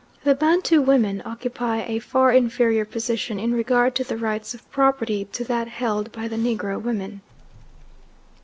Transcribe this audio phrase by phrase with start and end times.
[0.23, 5.25] The Bantu women occupy a far inferior position in regard to the rights of property
[5.25, 7.21] to that held by the Negro women.